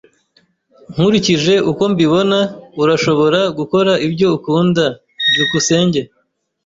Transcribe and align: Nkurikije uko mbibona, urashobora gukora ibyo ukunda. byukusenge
Nkurikije 0.93 1.53
uko 1.71 1.83
mbibona, 1.93 2.39
urashobora 2.83 3.39
gukora 3.57 3.91
ibyo 4.07 4.27
ukunda. 4.37 4.83
byukusenge 5.29 6.01